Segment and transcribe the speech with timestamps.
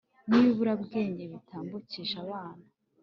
[0.27, 2.65] n'ibiburabwenge bitambukije abana